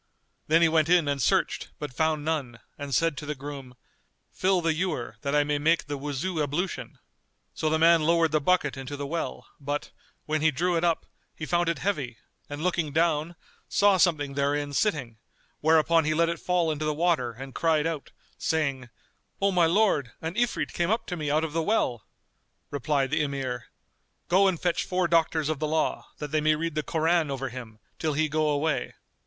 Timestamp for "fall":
16.39-16.71